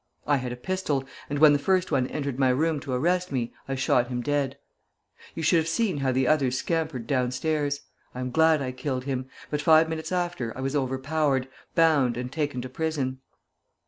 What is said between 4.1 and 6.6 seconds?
dead. You should have seen how the others